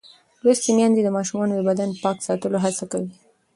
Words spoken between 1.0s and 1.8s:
د ماشومانو د